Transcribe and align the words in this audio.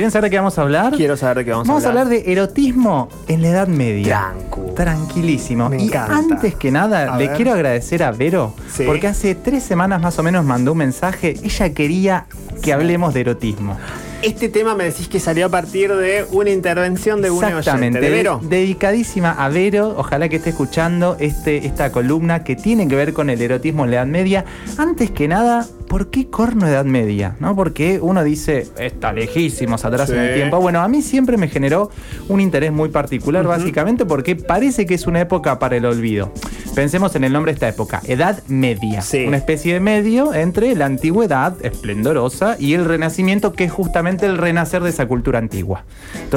¿Quieren 0.00 0.12
saber 0.12 0.24
de 0.24 0.30
qué 0.30 0.36
vamos 0.38 0.56
a 0.58 0.62
hablar? 0.62 0.94
Quiero 0.96 1.14
saber 1.14 1.36
de 1.36 1.44
qué 1.44 1.50
vamos, 1.50 1.68
Vamos 1.68 1.84
a 1.84 1.88
hablar. 1.88 2.08
de 2.08 2.32
erotismo 2.32 3.10
en 3.28 3.42
la 3.42 3.48
Edad 3.48 3.68
Media. 3.68 4.32
Trancu. 4.32 4.74
Tranquilísimo. 4.74 5.68
Me 5.68 5.76
y 5.82 5.88
encanta. 5.88 6.14
antes 6.36 6.54
que 6.54 6.70
nada, 6.70 7.12
A 7.12 7.18
le 7.18 7.26
ver. 7.26 7.36
quiero 7.36 7.52
agradecer 7.52 8.02
a 8.02 8.10
Vero, 8.10 8.54
Sí. 8.72 8.84
porque 8.86 9.08
hace 9.08 9.34
tres 9.34 9.62
semanas 9.62 10.00
más 10.00 10.18
o 10.18 10.22
menos 10.22 10.42
mandó 10.46 10.72
un 10.72 10.78
mensaje. 10.78 11.34
Ella 11.42 11.74
quería 11.74 12.24
que 12.62 12.72
hablemos 12.72 13.12
de 13.12 13.20
erotismo. 13.20 13.76
Este 14.22 14.48
tema 14.48 14.74
me 14.74 14.84
decís 14.84 15.06
que 15.06 15.20
salió 15.20 15.44
a 15.44 15.48
partir 15.50 15.94
de 15.94 16.24
una 16.32 16.48
intervención 16.48 17.20
de 17.20 17.30
un 17.30 17.44
Exactamente. 17.44 18.00
¿De 18.00 18.08
Vero? 18.08 18.40
Dedicadísima 18.42 19.32
a 19.32 19.50
Vero. 19.50 19.96
Ojalá 19.98 20.30
que 20.30 20.36
esté 20.36 20.48
escuchando 20.50 21.18
este, 21.20 21.66
esta 21.66 21.92
columna 21.92 22.42
que 22.42 22.56
tiene 22.56 22.88
que 22.88 22.96
ver 22.96 23.12
con 23.12 23.28
el 23.28 23.42
erotismo 23.42 23.84
en 23.84 23.90
la 23.90 23.96
Edad 23.98 24.06
Media. 24.06 24.44
Antes 24.78 25.10
que 25.10 25.28
nada, 25.28 25.66
¿por 25.90 26.08
qué 26.08 26.28
corno 26.30 26.68
Edad 26.68 26.84
Media? 26.84 27.34
¿No? 27.40 27.56
Porque 27.56 27.98
uno 28.00 28.22
dice, 28.22 28.68
está 28.78 29.12
lejísimos 29.12 29.84
atrás 29.84 30.08
Sí. 30.08 30.14
en 30.14 30.20
el 30.20 30.34
tiempo. 30.34 30.60
Bueno, 30.60 30.80
a 30.82 30.86
mí 30.88 31.02
siempre 31.02 31.36
me 31.36 31.48
generó 31.48 31.90
un 32.28 32.40
interés 32.40 32.70
muy 32.72 32.90
particular, 32.90 33.44
básicamente 33.44 34.06
porque 34.06 34.36
parece 34.36 34.86
que 34.86 34.94
es 34.94 35.08
una 35.08 35.20
época 35.20 35.58
para 35.58 35.76
el 35.76 35.84
olvido. 35.84 36.32
Pensemos 36.76 37.16
en 37.16 37.24
el 37.24 37.32
nombre 37.32 37.50
de 37.50 37.54
esta 37.54 37.68
época, 37.68 38.00
Edad 38.06 38.40
Media. 38.46 39.02
Sí. 39.02 39.24
Una 39.26 39.36
especie 39.36 39.74
de 39.74 39.80
medio 39.80 40.32
entre 40.32 40.76
la 40.76 40.86
antigüedad 40.86 41.54
esplendorosa 41.64 42.54
y 42.60 42.74
el 42.74 42.84
renacimiento, 42.84 43.52
que 43.52 43.64
es 43.64 43.72
justamente 43.72 44.26
el 44.26 44.38
renacer 44.38 44.80
de 44.84 44.90
esa 44.90 45.06
cultura 45.06 45.40
antigua. 45.40 45.82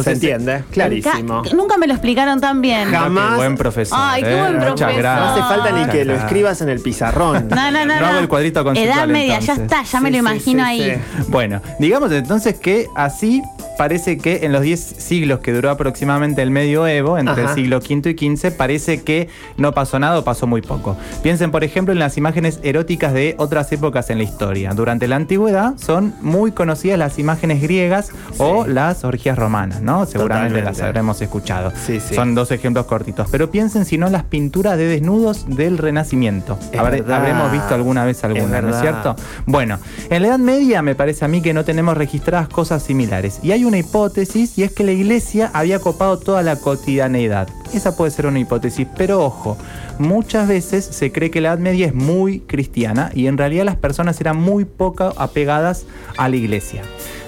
Se 0.04 0.14
entiende, 0.14 0.64
clarísimo. 0.72 1.44
Ca- 1.44 1.54
Nunca 1.56 1.78
me 1.78 1.86
lo 1.86 1.94
explicaron 1.94 2.42
tan 2.42 2.62
bien. 2.62 2.90
Ja- 2.90 3.02
Jamás- 3.02 3.30
Qué 3.32 3.36
buen 3.38 3.56
profesor. 3.58 3.98
Ay, 4.02 4.24
qué 4.24 4.34
eh. 4.36 4.40
buen 4.40 4.54
Muchas 4.58 4.74
profesor. 4.76 4.98
gracias. 4.98 5.26
No 5.26 5.32
hace 5.32 5.42
falta 5.54 5.72
ni 5.72 5.80
Muchas 5.82 5.96
que 5.96 6.06
lo 6.06 6.14
escribas 6.16 6.62
en 6.62 6.70
el 6.70 6.80
pizarrón. 6.80 7.48
No, 7.50 7.72
no, 7.72 7.86
no. 7.86 7.94
No 7.94 8.00
no. 8.02 8.08
hago 8.08 8.20
el 8.20 8.28
cuadrito 8.28 8.64
conceptual, 8.64 8.98
Edad 8.98 9.08
media, 9.08 9.40
ya 9.46 9.54
está, 9.54 9.84
ya 9.84 10.00
me 10.02 10.10
Sí, 10.10 10.14
lo 10.14 10.20
imagino 10.20 10.64
sí, 10.66 10.70
ahí. 10.70 10.96
sí. 10.96 11.24
Bueno, 11.30 11.62
digamos 11.80 12.12
entonces 12.12 12.56
que 12.60 12.88
así 12.96 13.42
parece 13.78 14.18
que 14.20 14.46
en 14.46 14.52
los 14.52 14.62
10 14.62 14.80
siglos 15.00 15.40
que 15.40 15.52
duró 15.52 15.72
aproximadamente 15.72 16.42
el 16.44 16.52
medioevo, 16.52 17.18
entre 17.18 17.34
Ajá. 17.44 17.50
el 17.52 17.56
siglo 17.56 17.78
V 17.80 18.12
y 18.18 18.36
XV, 18.38 18.52
parece 18.56 19.02
que 19.02 19.30
no 19.58 19.72
pasó 19.74 19.98
nada 19.98 20.20
o 20.20 20.24
pasó 20.24 20.46
muy 20.46 20.62
poco. 20.62 20.96
Piensen, 21.24 21.50
por 21.52 21.64
ejemplo, 21.64 21.92
en 21.92 22.00
las 22.00 22.16
imágenes 22.18 22.60
eróticas 22.64 23.14
de 23.14 23.34
otras 23.40 23.72
épocas 23.72 24.10
en 24.12 24.18
la 24.20 24.24
historia. 24.26 24.74
Durante 24.76 25.08
la 25.08 25.16
antigüedad 25.16 25.74
son 25.78 26.14
muy 26.22 26.52
conocidas 26.52 27.00
las 27.00 27.18
imágenes 27.18 27.62
griegas 27.62 28.12
o 28.38 28.68
las 28.68 29.04
orgías 29.04 29.38
romanas, 29.38 29.82
¿no? 29.82 30.06
Seguramente 30.06 30.50
Totalmente. 30.50 30.62
las 30.80 30.82
habremos 30.88 31.22
escuchado. 31.22 31.72
Sí, 31.86 32.00
sí. 32.00 32.14
Son 32.14 32.36
dos 32.36 32.52
ejemplos 32.52 32.86
cortitos. 32.86 33.28
Pero 33.32 33.50
piensen 33.50 33.86
si 33.86 33.98
no 33.98 34.08
las 34.10 34.24
pinturas 34.24 34.78
de 34.78 34.86
desnudos 34.88 35.46
del 35.48 35.78
Renacimiento. 35.80 36.60
Habré- 36.78 37.04
habremos 37.12 37.52
visto 37.52 37.74
alguna 37.74 38.06
vez 38.06 38.24
alguna, 38.24 38.62
¿no 38.62 38.70
es 38.70 38.80
cierto? 38.82 39.16
Bueno, 39.46 39.80
en 40.10 40.22
la 40.22 40.28
Edad 40.30 40.40
Media 40.40 40.82
me 40.82 40.96
parece 40.96 41.26
a 41.26 41.28
mí 41.28 41.42
que 41.42 41.54
no 41.54 41.64
tenemos 41.66 41.98
registradas 41.98 42.48
cosas 42.50 42.84
similares. 42.84 43.40
Y 43.44 43.52
hay 43.52 43.66
una 43.66 43.78
hipótesis 43.78 44.58
y 44.58 44.64
es 44.64 44.72
que 44.72 44.84
la 44.84 44.92
iglesia 44.92 45.50
había 45.54 45.80
copado 45.80 46.20
toda 46.20 46.42
la 46.44 46.56
cotidianeidad. 46.56 47.48
Esa 47.74 47.96
puede 47.96 48.12
ser 48.12 48.26
una 48.28 48.40
hipótesis, 48.40 48.88
pero 48.98 49.24
ojo, 49.24 49.58
muchas 50.00 50.48
veces 50.48 50.86
se 50.86 51.12
cree 51.12 51.32
que 51.32 51.42
la 51.42 51.50
Edad 51.50 51.60
Media 51.60 51.88
es 51.88 51.94
muy 51.96 52.40
cristiana 52.42 53.12
y 53.14 53.28
en 53.28 53.38
realidad 53.38 53.66
las 53.66 53.78
personas 53.78 54.20
eran 54.22 54.38
muy 54.38 54.66
poco 54.66 55.14
apegadas 55.18 55.86
a 56.18 56.30
la 56.30 56.36
iglesia. 56.36 56.82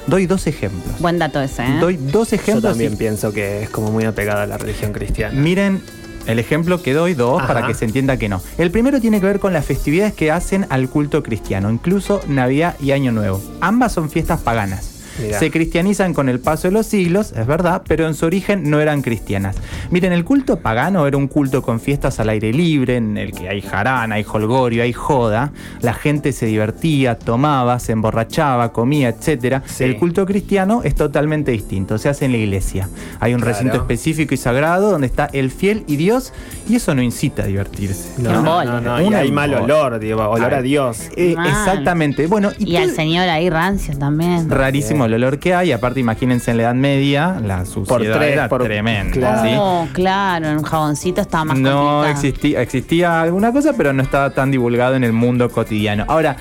Doy 0.08 0.28
dos 0.28 0.46
ejemplos. 0.46 1.00
Buen 1.00 1.18
dato 1.18 1.42
ese, 1.42 1.64
¿eh? 1.64 1.78
Doy 1.80 1.98
dos 1.98 2.30
Yo 2.30 2.36
ejemplos. 2.36 2.64
también 2.74 2.94
y- 2.94 2.96
pienso 2.96 3.34
que 3.34 3.64
es 3.64 3.70
como 3.72 3.92
muy 3.92 4.04
apegada 4.06 4.44
a 4.44 4.48
la 4.48 4.58
religión 4.60 4.94
cristiana. 4.94 5.34
Miren 5.40 5.82
el 6.28 6.40
ejemplo 6.40 6.82
que 6.82 6.94
doy, 6.94 7.14
dos, 7.14 7.40
Ajá. 7.40 7.54
para 7.54 7.68
que 7.68 7.74
se 7.74 7.86
entienda 7.86 8.18
que 8.18 8.30
no. 8.30 8.42
El 8.58 8.72
primero 8.72 9.00
tiene 9.02 9.20
que 9.20 9.28
ver 9.28 9.40
con 9.40 9.54
las 9.54 9.66
festividades 9.66 10.14
que 10.14 10.32
hacen 10.32 10.66
al 10.70 10.90
culto 10.90 11.24
cristiano, 11.24 11.72
incluso 11.72 12.22
Navidad 12.28 12.76
y 12.80 12.92
Año 12.92 13.12
Nuevo. 13.12 13.42
Ambas 13.62 13.94
son 13.94 14.10
fiestas 14.10 14.42
paganas. 14.42 14.95
Mirá. 15.22 15.40
Se 15.40 15.52
cristianizan 15.52 16.14
con 16.14 16.30
el 16.30 16.40
paso 16.40 16.68
de 16.68 16.72
los 16.74 16.86
siglos, 16.86 17.34
es 17.36 17.46
verdad, 17.48 17.82
pero 17.88 18.08
en 18.08 18.14
su 18.16 18.26
origen 18.26 18.70
no 18.70 18.80
eran 18.80 19.02
cristianas. 19.02 19.56
Miren, 19.92 20.14
el 20.14 20.24
culto 20.26 20.58
pagano 20.60 21.08
era 21.08 21.18
un 21.18 21.28
culto 21.28 21.62
con 21.62 21.80
fiestas 21.80 22.20
al 22.20 22.30
aire 22.30 22.52
libre, 22.54 22.98
en 22.98 23.18
el 23.18 23.32
que 23.32 23.50
hay 23.50 23.62
jarana, 23.62 24.16
hay 24.16 24.26
holgorio, 24.30 24.84
hay 24.84 24.94
joda. 24.94 25.52
La 25.82 25.94
gente 25.94 26.32
se 26.32 26.46
divertía, 26.48 27.18
tomaba, 27.18 27.80
se 27.80 27.92
emborrachaba, 27.94 28.72
comía, 28.74 29.10
etc. 29.10 29.62
Sí. 29.66 29.84
El 29.84 29.98
culto 29.98 30.26
cristiano 30.26 30.82
es 30.84 30.96
totalmente 30.96 31.52
distinto, 31.52 31.98
se 31.98 32.10
hace 32.10 32.26
en 32.26 32.32
la 32.32 32.38
iglesia. 32.38 32.90
Hay 33.20 33.34
un 33.34 33.40
Claro. 33.42 33.54
recinto 33.58 33.78
específico 33.78 34.34
y 34.34 34.38
sagrado 34.38 34.92
donde 34.92 35.08
está 35.08 35.30
el 35.32 35.52
fiel 35.52 35.84
y 35.88 35.96
Dios, 35.98 36.34
y 36.68 36.76
eso 36.76 36.94
no 36.96 37.02
incita 37.02 37.44
a 37.44 37.46
divertirse. 37.46 38.10
No, 38.22 38.42
no, 38.42 38.64
no, 38.64 38.82
no, 38.82 39.02
y 39.02 39.14
hay 39.14 39.32
mal 39.32 39.54
olor, 39.54 40.00
digo, 40.00 40.22
olor 40.28 40.54
A. 40.56 40.62
Dios. 40.62 41.10
Eh, 41.16 41.36
exactamente. 41.38 42.28
Bueno, 42.28 42.52
y, 42.58 42.72
Y 42.72 42.78
al 42.78 42.92
señor 42.92 43.30
ahí 43.30 43.50
rancio 43.50 43.98
también. 43.98 44.50
rarísimo 44.50 45.05
el 45.06 45.14
olor 45.14 45.40
que 45.40 45.54
hay. 45.54 45.72
Aparte, 45.72 46.00
imagínense 46.00 46.52
en 46.52 46.58
la 46.58 46.64
Edad 46.64 46.76
Media, 46.76 47.40
la 47.44 47.66
suciedad 47.66 48.18
tres, 48.18 48.34
era 48.34 48.50
por- 48.50 48.64
tremenda. 48.64 49.12
claro. 49.14 49.42
¿sí? 49.50 49.56
Oh, 49.58 49.88
claro, 49.94 50.48
en 50.48 50.58
un 50.58 50.64
jaboncito 50.64 51.22
estaba 51.22 51.46
más 51.46 51.58
No 51.60 51.70
complicado. 51.72 52.06
existía, 52.08 52.62
existía 52.62 53.22
alguna 53.22 53.52
cosa, 53.52 53.74
pero 53.78 53.94
no 53.94 54.02
estaba 54.04 54.30
tan 54.32 54.52
divulgado 54.52 54.96
en 54.96 55.04
el 55.04 55.14
mundo 55.14 55.50
cotidiano. 55.50 56.06
Ahora, 56.08 56.36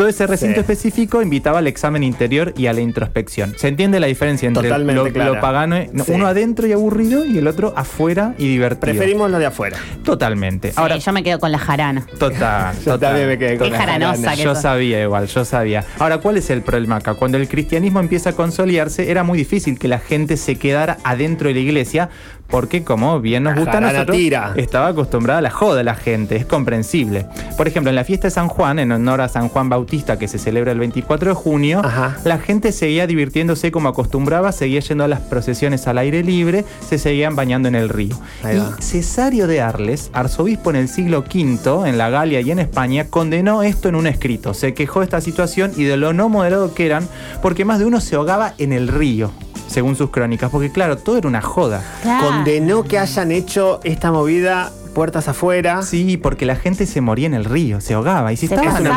todo 0.00 0.08
ese 0.08 0.26
recinto 0.26 0.54
Sí. 0.54 0.60
específico 0.60 1.20
invitaba 1.20 1.58
al 1.58 1.66
examen 1.66 2.02
interior 2.02 2.54
y 2.56 2.68
a 2.68 2.72
la 2.72 2.80
introspección. 2.80 3.52
¿Se 3.58 3.68
entiende 3.68 4.00
la 4.00 4.06
diferencia 4.06 4.46
entre 4.48 4.62
Totalmente 4.62 5.22
lo, 5.22 5.38
pagano, 5.42 5.76
no, 5.92 6.04
Sí. 6.04 6.12
uno 6.12 6.26
adentro 6.26 6.66
y 6.66 6.72
aburrido 6.72 7.26
y 7.26 7.36
el 7.36 7.46
otro 7.46 7.74
afuera 7.76 8.34
y 8.38 8.48
divertido? 8.48 8.80
Preferimos 8.94 9.30
lo 9.30 9.38
de 9.38 9.44
afuera. 9.44 9.76
Totalmente. 10.02 10.68
Sí, 10.70 10.74
Ahora, 10.78 10.96
yo 10.96 11.12
me 11.12 11.22
quedo 11.22 11.38
con 11.38 11.52
la 11.52 11.58
jarana. 11.58 12.06
total, 12.18 12.74
Yo 12.78 12.92
total. 12.92 13.00
también 13.00 13.28
me 13.28 13.36
quedé 13.38 13.58
con 13.58 13.66
Qué 13.66 13.72
la 13.72 13.78
jaranosa 13.78 14.14
jarana. 14.22 14.36
que 14.36 14.42
Yo 14.42 14.54
sos. 14.54 14.62
sabía 14.62 15.02
igual, 15.02 15.26
yo 15.26 15.44
sabía. 15.44 15.84
Ahora, 15.98 16.16
¿cuál 16.16 16.38
es 16.38 16.48
el 16.48 16.62
problema 16.62 16.96
acá? 16.96 17.12
Cuando 17.12 17.36
el 17.36 17.46
cristianismo 17.46 18.00
empieza 18.00 18.30
a 18.30 18.32
consolidarse, 18.32 19.10
era 19.10 19.22
muy 19.22 19.36
difícil 19.36 19.78
que 19.78 19.86
la 19.86 19.98
gente 19.98 20.38
se 20.38 20.56
quedara 20.56 20.96
adentro 21.04 21.48
de 21.48 21.54
la 21.54 21.60
iglesia, 21.60 22.08
porque 22.48 22.82
como 22.84 23.20
bien 23.20 23.42
nos 23.44 23.54
gusta 23.54 23.76
a 23.76 23.80
nosotros, 23.82 24.16
tira. 24.16 24.54
estaba 24.56 24.88
acostumbrada 24.88 25.38
a 25.40 25.42
la 25.42 25.50
joda 25.50 25.82
la 25.84 25.94
gente, 25.94 26.36
es 26.36 26.46
comprensible. 26.46 27.26
Por 27.58 27.68
ejemplo, 27.68 27.90
en 27.90 27.96
la 27.96 28.02
fiesta 28.04 28.28
de 28.28 28.32
San 28.32 28.48
Juan, 28.48 28.78
en 28.78 28.90
honor 28.90 29.20
a 29.20 29.28
San 29.28 29.48
Juan 29.50 29.68
Bautista, 29.68 29.89
que 29.90 30.28
se 30.28 30.38
celebra 30.38 30.70
el 30.70 30.78
24 30.78 31.30
de 31.30 31.34
junio, 31.34 31.82
Ajá. 31.84 32.16
la 32.24 32.38
gente 32.38 32.70
seguía 32.70 33.08
divirtiéndose 33.08 33.72
como 33.72 33.88
acostumbraba, 33.88 34.52
seguía 34.52 34.78
yendo 34.80 35.02
a 35.02 35.08
las 35.08 35.18
procesiones 35.20 35.88
al 35.88 35.98
aire 35.98 36.22
libre, 36.22 36.64
se 36.88 36.96
seguían 36.96 37.34
bañando 37.34 37.66
en 37.66 37.74
el 37.74 37.88
río. 37.88 38.16
Y 38.44 38.82
Cesario 38.82 39.48
de 39.48 39.60
Arles, 39.60 40.10
arzobispo 40.12 40.70
en 40.70 40.76
el 40.76 40.88
siglo 40.88 41.24
V, 41.28 41.88
en 41.88 41.98
la 41.98 42.08
Galia 42.08 42.40
y 42.40 42.52
en 42.52 42.60
España, 42.60 43.08
condenó 43.10 43.64
esto 43.64 43.88
en 43.88 43.96
un 43.96 44.06
escrito. 44.06 44.54
Se 44.54 44.74
quejó 44.74 45.00
de 45.00 45.06
esta 45.06 45.20
situación 45.20 45.72
y 45.76 45.82
de 45.82 45.96
lo 45.96 46.12
no 46.12 46.28
moderado 46.28 46.72
que 46.72 46.86
eran, 46.86 47.08
porque 47.42 47.64
más 47.64 47.80
de 47.80 47.86
uno 47.86 48.00
se 48.00 48.14
ahogaba 48.14 48.54
en 48.58 48.72
el 48.72 48.86
río, 48.86 49.32
según 49.66 49.96
sus 49.96 50.10
crónicas, 50.10 50.50
porque 50.50 50.70
claro, 50.70 50.98
todo 50.98 51.18
era 51.18 51.26
una 51.26 51.42
joda. 51.42 51.82
Claro. 52.02 52.28
Condenó 52.28 52.84
que 52.84 52.98
hayan 52.98 53.32
hecho 53.32 53.80
esta 53.82 54.12
movida 54.12 54.70
puertas 54.90 55.28
afuera. 55.28 55.82
Sí, 55.82 56.16
porque 56.16 56.44
la 56.46 56.56
gente 56.56 56.86
se 56.86 57.00
moría 57.00 57.26
en 57.26 57.34
el 57.34 57.44
río, 57.44 57.80
se 57.80 57.94
ahogaba. 57.94 58.32
Y 58.32 58.36
si 58.36 58.46
Se 58.48 58.54
estaban 58.54 58.82
de 58.84 58.90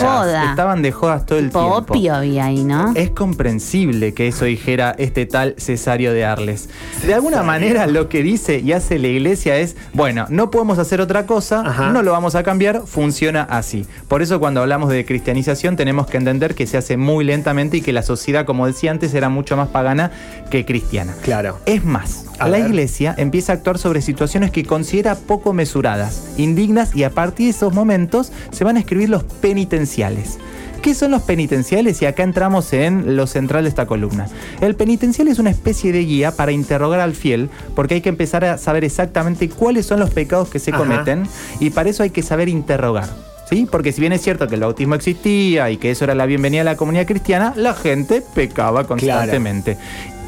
joda. 0.00 0.50
estaban 0.50 0.82
de 0.82 0.92
jodas 0.92 1.26
todo 1.26 1.38
el 1.38 1.46
Tipo 1.46 1.60
tiempo. 1.60 1.92
opio 1.94 2.14
había 2.14 2.44
ahí, 2.46 2.64
¿no? 2.64 2.92
Es 2.94 3.10
comprensible 3.10 4.14
que 4.14 4.28
eso 4.28 4.44
dijera 4.44 4.94
este 4.98 5.26
tal 5.26 5.54
Cesario 5.58 6.12
de 6.12 6.24
Arles. 6.24 6.68
De 7.06 7.14
alguna 7.14 7.42
manera 7.42 7.86
lo 7.86 8.08
que 8.08 8.22
dice 8.22 8.60
y 8.60 8.72
hace 8.72 8.98
la 8.98 9.08
iglesia 9.08 9.56
es, 9.56 9.76
bueno, 9.94 10.26
no 10.28 10.50
podemos 10.50 10.78
hacer 10.78 11.00
otra 11.00 11.24
cosa, 11.26 11.62
Ajá. 11.64 11.90
no 11.90 12.02
lo 12.02 12.12
vamos 12.12 12.34
a 12.34 12.42
cambiar, 12.42 12.82
funciona 12.86 13.42
así. 13.42 13.86
Por 14.08 14.22
eso 14.22 14.38
cuando 14.40 14.60
hablamos 14.60 14.90
de 14.90 15.04
cristianización 15.04 15.76
tenemos 15.76 16.06
que 16.06 16.16
entender 16.18 16.54
que 16.54 16.66
se 16.66 16.76
hace 16.76 16.96
muy 16.96 17.24
lentamente 17.24 17.78
y 17.78 17.80
que 17.80 17.92
la 17.92 18.02
sociedad, 18.02 18.44
como 18.44 18.66
decía 18.66 18.90
antes, 18.90 19.14
era 19.14 19.28
mucho 19.28 19.56
más 19.56 19.68
pagana 19.68 20.10
que 20.50 20.64
cristiana. 20.64 21.14
Claro. 21.22 21.58
Es 21.66 21.84
más, 21.84 22.26
A 22.38 22.48
la 22.48 22.58
ver. 22.58 22.66
iglesia 22.68 23.14
empieza 23.16 23.52
a 23.52 23.56
actuar 23.56 23.78
sobre 23.78 24.02
situaciones 24.02 24.50
que 24.50 24.64
considera 24.64 25.14
poco 25.14 25.37
mesuradas, 25.52 26.22
indignas 26.36 26.94
y 26.94 27.04
a 27.04 27.10
partir 27.10 27.46
de 27.46 27.50
esos 27.50 27.72
momentos 27.72 28.32
se 28.50 28.64
van 28.64 28.76
a 28.76 28.80
escribir 28.80 29.08
los 29.08 29.24
penitenciales. 29.24 30.38
¿Qué 30.82 30.94
son 30.94 31.10
los 31.10 31.22
penitenciales? 31.22 32.00
Y 32.02 32.06
acá 32.06 32.22
entramos 32.22 32.72
en 32.72 33.16
lo 33.16 33.26
central 33.26 33.64
de 33.64 33.68
esta 33.68 33.86
columna. 33.86 34.28
El 34.60 34.76
penitencial 34.76 35.26
es 35.28 35.38
una 35.38 35.50
especie 35.50 35.92
de 35.92 36.04
guía 36.04 36.32
para 36.32 36.52
interrogar 36.52 37.00
al 37.00 37.14
fiel, 37.14 37.50
porque 37.74 37.94
hay 37.94 38.00
que 38.00 38.08
empezar 38.08 38.44
a 38.44 38.58
saber 38.58 38.84
exactamente 38.84 39.48
cuáles 39.48 39.86
son 39.86 39.98
los 39.98 40.10
pecados 40.10 40.48
que 40.48 40.60
se 40.60 40.70
Ajá. 40.70 40.78
cometen, 40.78 41.24
y 41.58 41.70
para 41.70 41.90
eso 41.90 42.04
hay 42.04 42.10
que 42.10 42.22
saber 42.22 42.48
interrogar. 42.48 43.08
¿Sí? 43.50 43.66
Porque 43.70 43.92
si 43.92 44.02
bien 44.02 44.12
es 44.12 44.20
cierto 44.20 44.46
que 44.46 44.56
el 44.56 44.60
bautismo 44.60 44.94
existía 44.94 45.70
y 45.70 45.78
que 45.78 45.90
eso 45.90 46.04
era 46.04 46.14
la 46.14 46.26
bienvenida 46.26 46.60
a 46.60 46.64
la 46.64 46.76
comunidad 46.76 47.06
cristiana, 47.06 47.54
la 47.56 47.72
gente 47.72 48.22
pecaba 48.34 48.86
constantemente. 48.86 49.78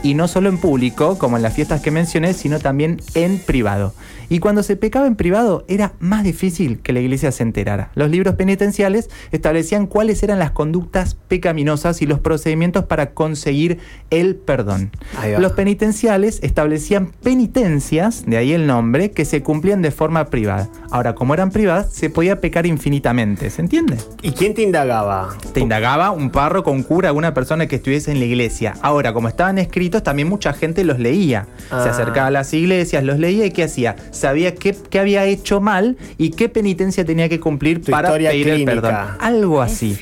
Y 0.03 0.15
no 0.15 0.29
solo 0.29 0.49
en 0.49 0.59
público, 0.59 1.19
como 1.19 1.37
en 1.37 1.43
las 1.43 1.55
fiestas 1.55 1.81
que 1.81 1.91
mencioné, 1.91 2.35
sino 2.35 2.59
también 2.59 3.01
en 3.15 3.39
privado. 3.39 3.95
Y 4.29 4.39
cuando 4.39 4.63
se 4.63 4.77
pecaba 4.77 5.09
en 5.09 5.17
privado 5.17 5.65
era 5.67 5.93
más 5.99 6.23
difícil 6.23 6.79
que 6.79 6.93
la 6.93 7.01
iglesia 7.01 7.33
se 7.33 7.43
enterara. 7.43 7.91
Los 7.97 8.11
libros 8.11 8.37
penitenciales 8.37 9.11
establecían 9.33 9.89
cuáles 9.89 10.23
eran 10.23 10.39
las 10.39 10.53
conductas 10.53 11.17
pecaminosas 11.17 12.01
y 12.01 12.07
los 12.07 12.21
procedimientos 12.21 12.85
para 12.85 13.11
conseguir 13.11 13.79
el 14.11 14.37
perdón. 14.37 14.93
Los 15.39 15.53
penitenciales 15.53 16.39
establecían 16.43 17.11
penitencias, 17.23 18.25
de 18.25 18.37
ahí 18.37 18.53
el 18.53 18.69
nombre, 18.69 19.11
que 19.11 19.25
se 19.25 19.43
cumplían 19.43 19.83
de 19.83 19.91
forma 19.91 20.27
privada. 20.27 20.69
Ahora, 20.93 21.17
como 21.17 21.35
eran 21.35 21.51
privadas, 21.51 21.93
se 21.93 22.09
podía 22.09 22.41
pecar 22.41 22.67
infinitamente, 22.67 23.51
¿se 23.51 23.63
entiende? 23.63 23.97
¿Y 24.23 24.31
quién 24.31 24.55
te 24.55 24.63
indagaba? 24.63 25.37
Te 25.53 25.59
indagaba 25.59 26.13
un 26.13 26.31
párroco, 26.31 26.71
un 26.71 26.85
cura, 26.85 27.09
alguna 27.09 27.35
persona 27.35 27.67
que 27.67 27.77
estuviese 27.77 28.13
en 28.13 28.21
la 28.21 28.27
iglesia. 28.27 28.75
Ahora, 28.81 29.13
como 29.13 29.27
estaban 29.27 29.59
escritos, 29.59 29.90
también 29.91 30.29
mucha 30.29 30.53
gente 30.53 30.85
los 30.85 30.99
leía. 30.99 31.47
Se 31.69 31.75
Ah. 31.75 31.85
acercaba 31.91 32.29
a 32.29 32.31
las 32.31 32.53
iglesias, 32.55 33.03
los 33.05 33.19
leía 33.19 33.47
y 33.47 33.51
¿qué 33.51 33.65
hacía? 33.65 33.97
Sabía 34.13 34.55
qué, 34.55 34.77
qué 34.91 34.99
había 35.01 35.25
hecho 35.25 35.61
mal 35.61 35.97
y 36.19 36.31
qué 36.31 36.49
penitencia 36.49 37.05
tenía 37.05 37.29
que 37.29 37.41
cumplir 37.41 37.83
Tu 37.85 37.91
para 37.91 38.09
historia 38.09 38.31
pedir 38.31 38.49
el 38.49 38.65
perdón. 38.65 38.95
Algo 39.19 39.61
así. 39.63 39.99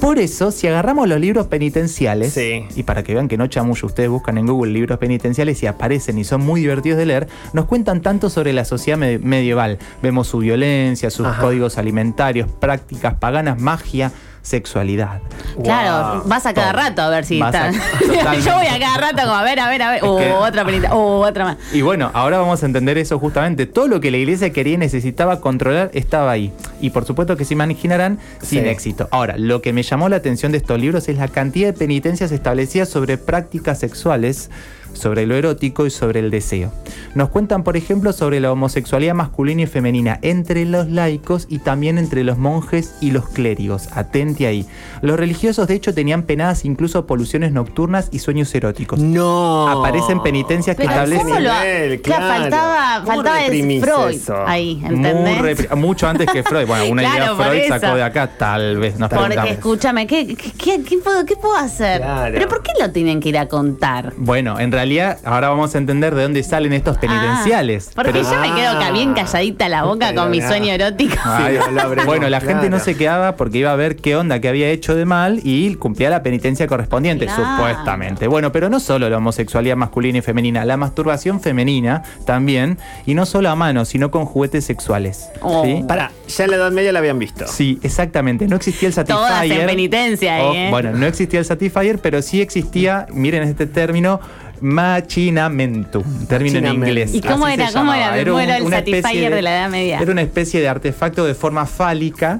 Por 0.00 0.18
eso, 0.20 0.52
si 0.52 0.68
agarramos 0.68 1.08
los 1.08 1.18
libros 1.18 1.48
penitenciales, 1.48 2.32
Sí. 2.32 2.64
y 2.76 2.84
para 2.84 3.02
que 3.02 3.14
vean 3.14 3.26
que 3.26 3.36
no 3.36 3.48
chamullo, 3.48 3.86
ustedes 3.86 4.08
buscan 4.08 4.38
en 4.38 4.46
Google 4.46 4.72
libros 4.72 4.98
penitenciales 4.98 5.60
y 5.62 5.66
aparecen 5.66 6.18
y 6.18 6.24
son 6.24 6.40
muy 6.46 6.60
divertidos 6.60 6.98
de 6.98 7.06
leer, 7.06 7.28
nos 7.52 7.64
cuentan 7.64 8.00
tanto 8.00 8.30
sobre 8.30 8.52
la 8.52 8.64
sociedad 8.64 8.96
me- 8.96 9.18
medieval. 9.18 9.78
Vemos 10.00 10.28
su 10.28 10.38
violencia, 10.38 11.10
sus 11.10 11.26
Ajá. 11.26 11.42
códigos 11.42 11.78
alimentarios, 11.78 12.48
prácticas 12.60 13.14
paganas, 13.14 13.60
magia, 13.60 14.12
sexualidad. 14.42 15.20
Claro, 15.62 16.20
Wow. 16.20 16.28
vas 16.28 16.46
a 16.46 16.54
cada 16.54 16.72
rato 16.72 17.02
a 17.02 17.08
ver 17.10 17.24
si 17.24 17.38
Vas 17.40 17.54
a- 17.54 17.68
está. 17.68 17.82
totalmente. 17.98 18.42
Yo 18.48 18.54
voy 18.54 18.66
a 18.66 18.78
cada 18.78 18.96
rato 18.98 19.22
como 19.22 19.34
a 19.34 19.42
ver, 19.44 19.60
a 19.60 19.68
ver, 19.68 19.82
a 19.82 19.90
ver. 19.92 20.00
Oh, 20.04 20.18
que- 20.18 20.32
otra 20.32 20.64
penita. 20.64 20.94
Oh, 20.94 21.20
otra 21.26 21.44
más. 21.44 21.56
Y 21.72 21.82
bueno, 21.82 22.10
ahora 22.14 22.38
vamos 22.38 22.62
a 22.62 22.66
entender 22.66 22.98
eso 22.98 23.18
justamente. 23.18 23.66
Todo 23.66 23.88
lo 23.88 24.00
que 24.00 24.10
la 24.10 24.16
iglesia 24.18 24.50
quería 24.50 24.74
y 24.74 24.78
necesitaba 24.78 25.40
controlar 25.40 25.90
estaba 25.94 26.30
ahí. 26.30 26.52
Y 26.80 26.90
por 26.90 27.04
supuesto 27.04 27.36
que 27.36 27.44
se 27.44 27.54
imaginarán 27.54 28.18
sin 28.42 28.62
Sí. 28.62 28.68
éxito. 28.68 29.08
Ahora, 29.10 29.36
lo 29.36 29.62
que 29.62 29.72
me 29.72 29.82
llamó 29.82 30.08
la 30.08 30.16
atención 30.16 30.52
de 30.52 30.58
estos 30.58 30.78
libros 30.80 31.08
es 31.08 31.16
la 31.16 31.28
cantidad 31.28 31.68
de 31.68 31.72
penitencias 31.72 32.32
establecidas 32.32 32.88
sobre 32.88 33.18
prácticas 33.18 33.78
sexuales, 33.78 34.50
sobre 34.92 35.26
lo 35.26 35.34
erótico 35.36 35.86
y 35.86 35.90
sobre 35.90 36.20
el 36.20 36.30
deseo. 36.30 36.72
Nos 37.14 37.28
cuentan, 37.30 37.64
por 37.64 37.76
ejemplo, 37.76 38.12
sobre 38.12 38.40
la 38.40 38.52
homosexualidad 38.52 39.14
masculina 39.14 39.62
y 39.62 39.66
femenina 39.66 40.18
entre 40.22 40.64
los 40.64 40.88
laicos 40.88 41.46
y 41.48 41.58
también 41.58 41.98
entre 41.98 42.24
los 42.24 42.38
monjes 42.38 42.94
y 43.00 43.10
los 43.10 43.28
clérigos. 43.28 43.88
Atente 43.96 44.46
ahí. 44.46 44.66
Los 45.02 45.18
religiosos, 45.18 45.66
de 45.68 45.74
hecho, 45.74 45.94
tenían 45.94 46.22
penadas 46.22 46.64
incluso 46.64 47.06
poluciones 47.06 47.52
nocturnas 47.52 48.08
y 48.12 48.18
sueños 48.18 48.54
eróticos. 48.54 48.98
No. 48.98 49.68
Aparecen 49.68 50.22
penitencias 50.22 50.76
que 50.76 50.82
establecen 50.84 51.26
¿cómo 51.26 51.40
lo 51.40 51.52
nivel, 51.52 52.00
claro, 52.02 52.24
claro. 52.26 52.40
faltaba, 52.42 53.00
¿Cómo 53.04 53.16
faltaba 53.16 53.38
el 53.40 53.44
reprimís 53.50 53.82
Freud 53.84 54.10
eso? 54.14 54.36
ahí, 54.46 54.82
¿entendés? 54.84 55.76
mucho 55.76 56.08
antes 56.08 56.28
que 56.30 56.42
Freud. 56.42 56.66
Bueno, 56.66 56.86
una 56.90 57.02
idea 57.04 57.16
Claro, 57.16 57.36
por 57.36 57.46
Freud 57.46 57.60
eso. 57.60 57.78
sacó 57.80 57.96
de 57.96 58.02
acá, 58.02 58.26
tal 58.38 58.76
vez. 58.78 58.98
Nos 58.98 59.08
Porque 59.08 59.24
preguntamos. 59.24 59.50
escúchame, 59.52 60.06
¿qué, 60.06 60.26
qué, 60.36 60.52
qué- 60.52 60.82
qué 60.82 60.98
puedo, 60.98 61.24
qué 61.24 61.36
puedo 61.36 61.56
hacer? 61.56 62.00
Claro. 62.00 62.34
¿Pero 62.34 62.48
por 62.48 62.62
qué 62.62 62.70
lo 62.80 62.90
tienen 62.90 63.20
que 63.20 63.28
ir 63.30 63.38
a 63.38 63.46
contar? 63.48 64.12
Bueno, 64.16 64.58
en 64.58 64.70
realidad, 64.72 64.77
ahora 65.24 65.48
vamos 65.48 65.74
a 65.74 65.78
entender 65.78 66.14
de 66.14 66.22
dónde 66.22 66.42
salen 66.42 66.72
estos 66.72 66.96
penitenciales. 66.98 67.88
Ah, 67.88 67.92
porque 67.96 68.12
Pero- 68.12 68.24
yo 68.30 68.40
me 68.40 68.54
quedo 68.54 68.78
ca- 68.78 68.90
bien 68.92 69.14
calladita 69.14 69.68
la 69.68 69.84
boca 69.84 70.14
con 70.14 70.30
mi 70.30 70.40
sueño 70.40 70.72
erótico. 70.72 71.14
Ay, 71.24 71.58
Sí, 71.68 71.74
lo 71.74 72.04
bueno, 72.04 72.28
la 72.28 72.40
gente 72.40 72.70
no 72.70 72.78
se 72.78 72.96
quedaba 72.96 73.36
porque 73.36 73.58
iba 73.58 73.72
a 73.72 73.76
ver 73.76 73.96
qué 73.96 74.16
onda 74.16 74.40
que 74.40 74.48
había 74.48 74.68
hecho 74.68 74.94
de 74.94 75.04
mal 75.04 75.40
y 75.42 75.74
cumplía 75.76 76.10
la 76.10 76.22
penitencia 76.22 76.66
correspondiente, 76.66 77.26
Claro. 77.26 77.44
supuestamente. 77.56 78.26
Bueno, 78.28 78.52
pero 78.52 78.68
no 78.70 78.80
solo 78.80 79.08
la 79.10 79.18
homosexualidad 79.18 79.76
masculina 79.76 80.18
y 80.18 80.22
femenina, 80.22 80.64
la 80.64 80.76
masturbación 80.76 81.40
femenina 81.40 82.02
también, 82.24 82.78
y 83.06 83.14
no 83.14 83.26
solo 83.26 83.50
a 83.50 83.56
mano, 83.56 83.84
sino 83.84 84.10
con 84.10 84.24
juguetes 84.24 84.64
sexuales. 84.64 85.28
Oh. 85.40 85.64
¿sí? 85.64 85.84
Para, 85.86 86.10
ya 86.28 86.44
en 86.44 86.50
la 86.50 86.56
Edad 86.56 86.70
Media 86.72 86.92
la 86.92 86.98
habían 87.00 87.18
visto. 87.18 87.46
Sí, 87.46 87.78
exactamente. 87.82 88.46
No 88.46 88.56
existía 88.56 88.88
el 88.88 88.94
Satisfyer. 88.94 89.26
Todas 89.28 89.44
en 89.44 89.66
penitencia 89.66 90.36
ahí, 90.36 90.56
¿eh? 90.56 90.68
Bueno, 90.70 90.92
no 90.92 91.06
existía 91.06 91.38
el 91.40 91.44
Satisfyer, 91.46 91.98
pero 91.98 92.22
sí 92.22 92.40
existía, 92.40 93.06
miren 93.12 93.42
este 93.42 93.66
término, 93.66 94.20
machinamentum, 94.60 96.02
término 96.26 96.58
en 96.58 96.66
inglés. 96.74 97.14
¿Y 97.14 97.20
cómo 97.20 97.46
Así 97.46 97.54
era? 97.54 97.72
¿Cómo 97.72 97.92
era? 97.94 98.24
¿Cómo 98.24 98.36
un- 98.36 98.42
era 98.42 98.56
el 98.58 98.62
una 98.64 98.76
Satisfyer 98.78 99.34
de 99.34 99.42
la 99.42 99.50
Edad 99.58 99.70
Media? 99.70 99.98
Era 100.00 100.12
una 100.12 100.22
especie 100.22 100.60
de 100.60 100.68
artefacto 100.68 101.24
de 101.24 101.34
forma 101.34 101.66
fálica, 101.66 102.38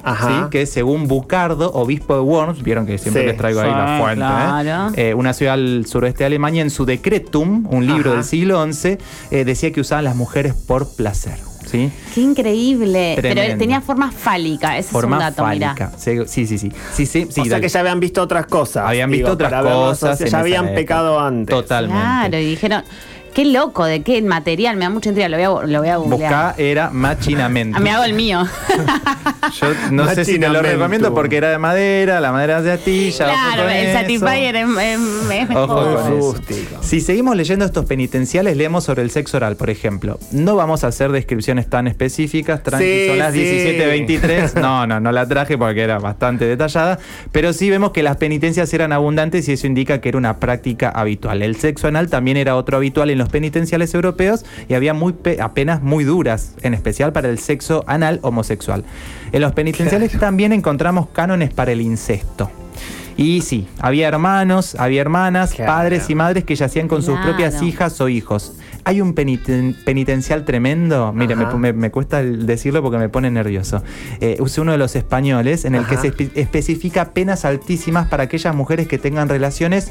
que 0.50 0.66
según 0.66 1.08
Bucardo, 1.08 1.70
obispo 1.72 2.14
de 2.14 2.20
Worms, 2.20 2.62
vieron 2.62 2.86
que 2.86 2.98
siempre 2.98 3.22
Sí. 3.22 3.28
les 3.28 3.36
traigo 3.36 3.60
ahí 3.60 3.70
la 3.70 3.96
Sí, 3.96 4.02
fuente, 4.02 5.02
¿eh? 5.04 5.10
Eh, 5.10 5.14
una 5.14 5.32
ciudad 5.32 5.54
al 5.54 5.86
suroeste 5.86 6.18
de 6.20 6.26
Alemania, 6.26 6.62
en 6.62 6.70
su 6.70 6.84
Decretum, 6.84 7.66
un 7.70 7.86
libro 7.86 8.10
Ajá. 8.10 8.16
del 8.20 8.24
siglo 8.24 8.62
XI, 8.62 8.98
eh, 9.30 9.44
decía 9.44 9.72
que 9.72 9.80
usaban 9.80 10.04
las 10.04 10.16
mujeres 10.16 10.54
por 10.54 10.88
placer. 10.94 11.47
¿Sí? 11.68 11.90
Qué 12.14 12.20
increíble. 12.20 13.12
Pero 13.16 13.34
Tremendo. 13.34 13.58
tenía 13.58 13.80
forma 13.80 14.10
fálica. 14.10 14.76
Ese 14.78 14.90
Forma 14.90 15.16
es 15.16 15.22
un 15.22 15.28
dato, 15.28 15.42
fálica. 15.42 15.92
Sí, 15.96 16.18
sí, 16.26 16.46
sí. 16.46 16.58
sí, 16.58 16.70
sí, 16.94 17.06
sí, 17.06 17.26
sí, 17.30 17.40
o 17.40 17.44
sea 17.44 17.60
que 17.60 17.68
ya 17.68 17.80
habían 17.80 18.00
visto 18.00 18.22
otras 18.22 18.46
cosas. 18.46 18.84
Habían 18.86 19.10
visto 19.10 19.32
otras 19.32 19.62
cosas 19.62 20.14
o 20.14 20.16
sea, 20.16 20.26
en 20.26 20.32
ya 20.32 20.38
habían 20.40 20.64
época. 20.66 20.74
pecado 20.76 21.20
antes. 21.20 21.54
Totalmente. 21.54 22.00
Claro, 22.02 22.38
y 22.38 22.44
dijeron, 22.50 22.82
qué 23.34 23.44
loco, 23.44 23.84
de 23.84 24.02
qué 24.02 24.20
material, 24.22 24.76
me 24.76 24.84
da 24.84 24.90
mucha 24.90 25.10
intriga, 25.10 25.28
lo 25.28 25.36
voy 25.36 25.44
a, 25.64 25.66
lo 25.66 25.78
voy 25.80 25.88
a 25.88 25.96
googlear. 25.96 26.20
Buscá 26.32 26.54
era 26.58 26.90
machinamento. 26.90 27.76
Ah, 27.76 27.80
me 27.80 27.90
hago 27.90 28.04
el 28.04 28.14
mío. 28.14 28.44
Yo 29.60 29.68
no 29.90 30.06
sé 30.14 30.24
si 30.24 30.38
te 30.38 30.48
lo 30.48 30.60
recomiendo 30.62 31.14
porque 31.14 31.36
era 31.36 31.50
de 31.50 31.58
madera, 31.58 32.20
la 32.20 32.32
madera 32.32 32.58
es 32.58 32.64
de 32.64 32.72
astilla. 32.72 33.26
ojo 33.26 33.34
claro, 33.54 33.68
el 33.68 33.86
eso. 33.86 33.98
Satisfyer 33.98 34.56
es, 34.56 34.68
es- 34.68 34.78
es 34.78 34.98
mejor. 35.28 35.56
Ojo 35.56 35.74
con 35.74 35.92
eso. 35.98 36.10
Rústico. 36.10 36.82
Si 36.82 37.00
seguimos 37.00 37.36
leyendo 37.36 37.64
estos 37.64 37.84
penitenciales, 37.86 38.56
leemos 38.56 38.84
sobre 38.84 39.02
el 39.02 39.10
sexo 39.10 39.36
oral, 39.36 39.56
por 39.56 39.70
ejemplo. 39.70 40.18
No 40.32 40.56
vamos 40.56 40.84
a 40.84 40.88
hacer 40.88 41.12
descripciones 41.12 41.68
tan 41.68 41.86
específicas, 41.86 42.62
tranqui, 42.62 42.84
Sí, 42.86 43.06
son 43.08 43.18
las 43.18 43.32
sí. 43.32 43.40
17.23. 43.40 44.60
No, 44.60 44.86
no, 44.86 45.00
no 45.00 45.12
la 45.12 45.26
traje 45.26 45.56
porque 45.58 45.82
era 45.82 45.98
bastante 45.98 46.44
detallada. 46.46 46.98
Pero 47.32 47.52
sí 47.52 47.70
vemos 47.70 47.92
que 47.92 48.02
las 48.02 48.16
penitencias 48.16 48.72
eran 48.74 48.92
abundantes 48.92 49.48
y 49.48 49.52
eso 49.52 49.66
indica 49.66 50.00
que 50.00 50.08
era 50.08 50.18
una 50.18 50.38
práctica 50.38 50.90
habitual. 50.90 51.42
El 51.42 51.56
sexo 51.56 51.88
anal 51.88 52.08
también 52.08 52.36
era 52.36 52.56
otro 52.56 52.76
habitual 52.76 53.10
en 53.10 53.17
los 53.18 53.28
penitenciales 53.28 53.92
europeos 53.94 54.44
y 54.68 54.74
había 54.74 54.94
muy 54.94 55.12
pe- 55.12 55.38
apenas 55.40 55.82
muy 55.82 56.04
duras, 56.04 56.54
en 56.62 56.74
especial 56.74 57.12
para 57.12 57.28
el 57.28 57.38
sexo 57.38 57.84
anal 57.86 58.20
homosexual. 58.22 58.84
En 59.32 59.40
los 59.42 59.52
penitenciales 59.52 60.12
también 60.18 60.52
encontramos 60.52 61.08
cánones 61.12 61.52
para 61.52 61.72
el 61.72 61.80
incesto. 61.80 62.50
Y 63.16 63.40
sí, 63.40 63.66
había 63.80 64.06
hermanos, 64.06 64.76
había 64.76 65.00
hermanas, 65.00 65.52
Claro. 65.52 65.72
padres 65.72 66.08
y 66.08 66.14
madres 66.14 66.44
que 66.44 66.54
yacían 66.54 66.86
con 66.86 67.02
sus 67.02 67.18
propias 67.18 67.60
hijas 67.62 68.00
o 68.00 68.08
hijos. 68.08 68.52
Hay 68.84 69.00
un 69.00 69.12
peniten- 69.16 69.74
penitencial 69.84 70.44
tremendo, 70.44 71.12
mire, 71.12 71.34
me, 71.34 71.44
Ajá. 71.44 71.56
me- 71.56 71.72
me 71.72 71.90
cuesta 71.90 72.22
decirlo 72.22 72.80
porque 72.80 72.96
me 72.96 73.08
pone 73.08 73.28
nervioso. 73.28 73.82
Eh, 74.20 74.38
es 74.42 74.56
uno 74.58 74.70
de 74.70 74.78
los 74.78 74.94
españoles 74.94 75.64
en 75.64 75.74
el 75.74 75.84
que 75.86 75.96
se 75.96 76.12
espe- 76.14 76.30
especifica 76.36 77.06
penas 77.12 77.44
altísimas 77.44 78.06
para 78.06 78.22
aquellas 78.22 78.54
mujeres 78.54 78.86
que 78.86 78.98
tengan 78.98 79.28
relaciones 79.28 79.90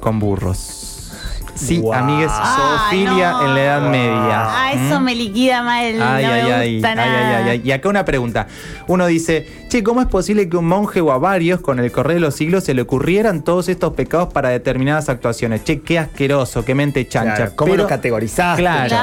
con 0.00 0.18
burros. 0.18 0.93
Sí, 1.54 1.78
Guau. 1.78 1.98
amigues, 1.98 2.30
zoofilia 2.32 3.30
no. 3.32 3.44
en 3.46 3.54
la 3.54 3.62
Edad 3.62 3.82
Media. 3.90 4.44
Ah, 4.46 4.72
eso 4.72 5.00
¿Mm? 5.00 5.04
me 5.04 5.14
liquida 5.14 5.62
mal. 5.62 5.84
Ay, 5.84 5.96
no 5.98 6.04
ay, 6.04 6.24
me 6.24 6.52
ay, 6.52 6.74
gusta 6.74 6.88
ay, 6.90 6.94
nada. 6.96 7.28
ay, 7.38 7.42
ay, 7.44 7.48
ay. 7.50 7.62
Y 7.64 7.70
acá 7.72 7.88
una 7.88 8.04
pregunta. 8.04 8.46
Uno 8.88 9.06
dice, 9.06 9.46
che, 9.68 9.82
¿cómo 9.82 10.00
es 10.00 10.08
posible 10.08 10.48
que 10.48 10.56
un 10.56 10.66
monje 10.66 11.00
o 11.00 11.12
a 11.12 11.18
varios 11.18 11.60
con 11.60 11.78
el 11.78 11.92
correr 11.92 12.14
de 12.14 12.20
los 12.20 12.34
siglos 12.34 12.64
se 12.64 12.74
le 12.74 12.82
ocurrieran 12.82 13.42
todos 13.42 13.68
estos 13.68 13.94
pecados 13.94 14.32
para 14.32 14.48
determinadas 14.48 15.08
actuaciones? 15.08 15.62
Che, 15.64 15.80
qué 15.80 15.98
asqueroso, 15.98 16.64
qué 16.64 16.74
mente 16.74 17.06
chancha. 17.06 17.34
Claro, 17.36 17.52
¿Cómo 17.56 17.70
Pero- 17.72 17.82
lo 17.84 17.88
categorizaste? 17.88 18.60
Claro. 18.62 18.96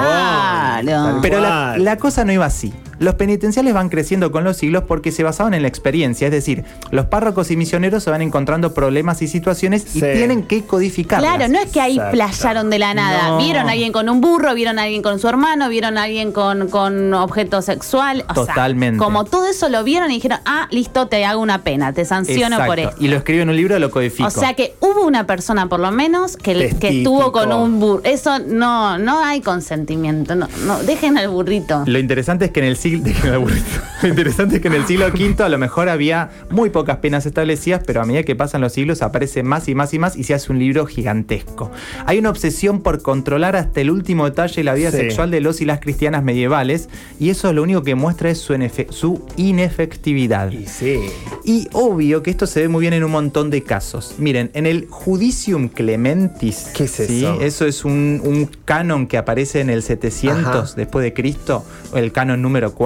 Pero 1.22 1.40
la 1.40 1.98
cosa 1.98 2.26
no 2.26 2.32
iba 2.34 2.46
así. 2.46 2.74
Los 3.02 3.16
penitenciales 3.16 3.74
van 3.74 3.90
creciendo 3.90 4.32
con 4.32 4.44
los 4.44 4.58
siglos 4.58 4.84
porque 4.88 5.12
se 5.12 5.24
basaban 5.24 5.56
en 5.56 5.64
la 5.64 5.68
experiencia, 5.68 6.28
es 6.28 6.32
decir, 6.32 6.66
los 6.92 7.08
párrocos 7.08 7.50
y 7.50 7.58
misioneros 7.58 8.04
se 8.04 8.12
van 8.12 8.22
encontrando 8.22 8.76
problemas 8.76 9.24
y 9.24 9.28
situaciones 9.28 9.96
y 9.96 10.02
tienen 10.02 10.44
que 10.44 10.62
codificarlas. 10.62 11.36
Claro, 11.36 11.52
no 11.52 11.58
es 11.58 11.72
que 11.72 11.82
ahí 11.82 11.94
Exacto. 11.94 12.12
playaron 12.12 12.70
de 12.70 12.78
la 12.78 12.94
nada. 12.94 13.30
No. 13.30 13.38
Vieron 13.40 13.68
a 13.68 13.72
alguien 13.72 13.92
con 13.92 14.08
un 14.08 14.22
burro, 14.22 14.54
vieron 14.54 14.78
a 14.78 14.84
alguien 14.84 15.02
con 15.02 15.18
su 15.18 15.28
hermano, 15.28 15.68
vieron 15.68 15.98
a 15.98 16.04
alguien 16.04 16.32
con, 16.32 16.68
con 16.68 17.16
objeto 17.16 17.64
sexual. 17.64 18.24
O 18.30 18.36
sea, 18.36 18.46
Totalmente. 18.46 19.00
como 19.00 19.26
todo 19.26 19.48
eso 19.48 19.68
lo 19.68 19.84
vieron 19.84 20.12
y 20.12 20.16
dijeron, 20.16 20.38
ah, 20.46 20.68
listo, 20.70 21.08
te 21.08 21.26
hago 21.26 21.42
una 21.42 21.64
pena, 21.64 21.94
te 21.94 22.06
sanciono 22.06 22.64
por 22.68 22.80
esto. 22.80 22.98
Y 23.00 23.08
lo 23.08 23.18
escribo 23.18 23.42
en 23.42 23.50
un 23.50 23.56
libro, 23.56 23.80
lo 23.80 23.90
codifico. 23.90 24.28
O 24.28 24.30
sea 24.30 24.54
que 24.54 24.76
hubo 24.80 25.08
una 25.08 25.26
persona 25.26 25.68
por 25.68 25.80
lo 25.80 25.90
menos 25.92 26.38
que, 26.38 26.68
estuvo 26.80 27.32
con 27.32 27.52
un 27.52 27.80
burro. 27.80 28.04
Eso 28.04 28.38
no, 28.38 29.00
no 29.00 29.26
hay 29.26 29.42
consentimiento. 29.42 30.36
No, 30.36 30.48
no, 30.68 30.84
dejen 30.84 31.18
al 31.18 31.30
burrito. 31.30 31.82
Lo 31.88 31.98
interesante 31.98 32.46
es 32.46 32.52
que 32.52 32.60
en 32.60 32.68
el 32.68 32.78
siglo 32.78 32.91
siglo. 33.00 33.46
Lo 34.02 34.08
interesante 34.08 34.56
es 34.56 34.62
que 34.62 34.68
en 34.68 34.74
el 34.74 34.86
siglo 34.88 35.08
V 35.08 35.44
a 35.44 35.50
lo 35.50 35.58
mejor 35.58 35.88
había 35.90 36.30
muy 36.50 36.70
pocas 36.72 36.98
penas 36.98 37.26
establecidas, 37.26 37.82
pero 37.86 38.02
a 38.02 38.06
medida 38.06 38.24
que 38.24 38.36
pasan 38.36 38.62
los 38.62 38.74
siglos 38.74 39.02
aparece 39.04 39.44
más 39.44 39.68
y 39.68 39.76
más 39.76 39.94
y 39.94 40.00
más 40.00 40.16
y 40.18 40.24
se 40.24 40.34
hace 40.34 40.52
un 40.52 40.58
libro 40.60 40.86
gigantesco. 40.88 41.72
Hay 42.08 42.18
una 42.18 42.30
obsesión 42.32 42.82
por 42.82 43.02
controlar 43.04 43.56
hasta 43.56 43.80
el 43.82 43.92
último 43.92 44.26
detalle 44.26 44.64
la 44.64 44.74
vida 44.74 44.90
Sí. 44.92 44.98
sexual 44.98 45.30
de 45.32 45.40
los 45.42 45.62
y 45.62 45.66
las 45.66 45.80
cristianas 45.80 46.24
medievales, 46.24 46.90
y 47.20 47.30
eso 47.30 47.54
lo 47.54 47.62
único 47.64 47.84
que 47.84 47.94
muestra 47.96 48.30
es 48.32 48.40
su, 48.40 48.54
inefe- 48.54 48.92
su 48.92 49.24
inefectividad. 49.38 50.52
Y 50.52 50.66
sí. 50.66 51.00
Y 51.44 51.68
obvio 51.74 52.24
que 52.24 52.32
esto 52.32 52.48
se 52.48 52.62
ve 52.62 52.68
muy 52.68 52.82
bien 52.82 52.94
en 52.94 53.04
un 53.04 53.12
montón 53.12 53.50
de 53.50 53.62
casos. 53.64 54.16
Miren, 54.18 54.50
en 54.54 54.66
el 54.66 54.88
Judicium 54.90 55.70
Clementis. 55.70 56.70
¿Qué 56.76 56.86
es 56.86 57.00
eso? 57.00 57.40
Eso 57.42 57.66
es 57.66 57.86
un, 57.86 58.22
un 58.24 58.50
canon 58.66 59.08
que 59.08 59.18
aparece 59.18 59.62
en 59.62 59.70
el 59.70 59.84
700 59.84 60.46
Ajá. 60.48 60.74
después 60.76 61.04
de 61.04 61.14
Cristo, 61.14 61.64
el 61.96 62.12
canon 62.12 62.42
número 62.42 62.74
4. 62.74 62.81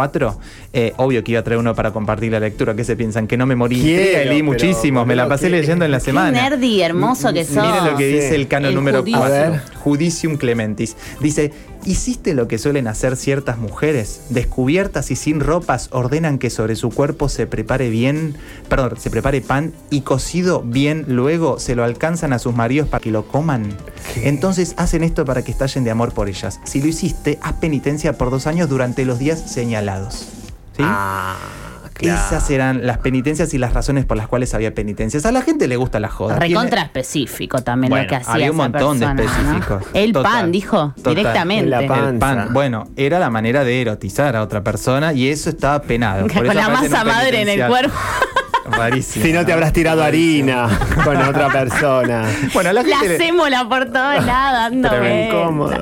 Eh, 0.73 0.93
obvio 0.97 1.23
que 1.23 1.31
iba 1.31 1.39
a 1.41 1.43
traer 1.43 1.59
uno 1.59 1.73
para 1.75 1.91
compartir 1.91 2.31
la 2.31 2.39
lectura. 2.39 2.75
¿Qué 2.75 2.83
se 2.83 2.95
piensan? 2.95 3.27
Que 3.27 3.37
no 3.37 3.45
me 3.45 3.55
morí. 3.55 3.81
Quiero, 3.81 4.29
leí 4.29 4.41
pero, 4.41 4.45
muchísimos. 4.45 5.07
Me 5.07 5.15
la 5.15 5.27
pasé 5.27 5.45
¿qué- 5.45 5.51
leyendo 5.51 5.85
en 5.85 5.91
la 5.91 5.99
Qué 5.99 6.05
semana. 6.05 6.31
nerdy 6.49 6.81
hermoso 6.81 7.31
que 7.33 7.45
sos. 7.45 7.55
Miren 7.65 7.85
lo 7.85 7.97
que 7.97 8.09
Sí. 8.09 8.13
dice 8.15 8.35
el 8.35 8.47
canon 8.47 8.69
El 8.69 8.75
número 8.75 8.99
judicium. 8.99 9.19
4. 9.21 9.35
A 9.35 9.49
ver. 9.49 9.61
Judicium 9.75 10.37
Clementis. 10.37 10.95
Dice, 11.19 11.51
¿hiciste 11.85 12.33
lo 12.33 12.47
que 12.47 12.57
suelen 12.57 12.87
hacer 12.87 13.15
ciertas 13.15 13.57
mujeres? 13.59 14.21
Descubiertas 14.29 15.11
y 15.11 15.15
sin 15.15 15.39
ropas, 15.39 15.89
ordenan 15.91 16.39
que 16.39 16.49
sobre 16.49 16.75
su 16.75 16.89
cuerpo 16.89 17.29
se 17.29 17.45
prepare 17.45 17.89
bien, 17.89 18.35
perdón, 18.67 18.93
se 18.97 19.09
prepare 19.11 19.41
pan 19.41 19.73
y 19.91 20.01
cocido 20.01 20.61
bien, 20.63 21.05
luego 21.07 21.59
se 21.59 21.75
lo 21.75 21.83
alcanzan 21.83 22.33
a 22.33 22.39
sus 22.39 22.55
maridos 22.55 22.87
para 22.89 23.01
que 23.01 23.11
lo 23.11 23.27
coman. 23.27 23.75
¿Qué? 24.13 24.27
Entonces 24.27 24.73
hacen 24.77 25.03
esto 25.03 25.23
para 25.25 25.43
que 25.43 25.51
estallen 25.51 25.83
de 25.83 25.91
amor 25.91 26.13
por 26.13 26.29
ellas. 26.29 26.59
Si 26.63 26.81
lo 26.81 26.87
hiciste, 26.87 27.37
haz 27.41 27.53
penitencia 27.53 28.17
por 28.17 28.31
dos 28.31 28.47
años 28.47 28.67
durante 28.69 29.05
los 29.05 29.19
días 29.19 29.39
señalados. 29.51 29.84
¿Sí? 30.75 30.83
Ah, 30.85 31.35
claro. 31.93 32.19
Esas 32.19 32.49
eran 32.49 32.85
las 32.85 32.97
penitencias 32.97 33.53
y 33.53 33.57
las 33.57 33.73
razones 33.73 34.05
por 34.05 34.17
las 34.17 34.27
cuales 34.27 34.53
había 34.53 34.73
penitencias. 34.73 35.25
A 35.25 35.31
la 35.31 35.41
gente 35.41 35.67
le 35.69 35.77
gusta 35.77 35.99
la 36.01 36.09
joda. 36.09 36.37
Tiene- 36.39 36.53
Recontra 36.55 36.81
específico 36.81 37.61
también 37.61 37.89
Bueno, 37.91 38.03
lo 38.03 38.09
que 38.09 38.15
hacía 38.17 38.33
había 38.33 38.51
un 38.51 38.59
esa 38.59 38.69
montón 38.69 38.99
de 38.99 39.05
específicos. 39.05 39.83
El 39.93 40.11
Total. 40.11 40.31
pan, 40.31 40.51
dijo, 40.51 40.93
Total. 40.97 41.15
directamente. 41.15 41.69
La. 41.69 41.79
El 42.09 42.17
pan, 42.19 42.49
bueno, 42.51 42.87
era 42.97 43.19
la 43.19 43.29
manera 43.29 43.63
de 43.63 43.81
erotizar 43.81 44.35
a 44.35 44.41
otra 44.41 44.63
persona 44.63 45.13
y 45.13 45.29
eso 45.29 45.49
estaba 45.49 45.81
penado. 45.81 46.23
Por 46.27 46.33
Con 46.33 46.45
eso 46.47 46.53
la 46.55 46.69
masa 46.69 47.03
madre 47.05 47.41
en 47.41 47.49
el 47.49 47.67
cuerpo. 47.67 47.93
Rarísimo. 48.69 49.25
Si 49.25 49.31
no 49.33 49.45
te 49.45 49.53
habrás 49.53 49.73
tirado 49.73 50.03
harina 50.03 50.67
con 51.03 51.17
otra 51.17 51.49
persona. 51.51 52.25
Bueno, 52.53 52.69
a 52.69 52.73
la 52.73 52.83
La 52.83 52.97
gente 52.99 53.09
le- 53.09 53.17
sémola 53.17 53.67
por 53.67 53.85
todos 53.85 54.25
lados. 54.25 54.73